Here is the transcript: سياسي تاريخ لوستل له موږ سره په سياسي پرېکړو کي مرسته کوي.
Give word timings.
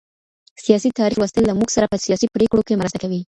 سياسي 0.65 0.89
تاريخ 0.99 1.17
لوستل 1.19 1.43
له 1.47 1.53
موږ 1.59 1.69
سره 1.75 1.85
په 1.91 1.97
سياسي 2.05 2.27
پرېکړو 2.35 2.65
کي 2.67 2.73
مرسته 2.81 2.97
کوي. 3.03 3.19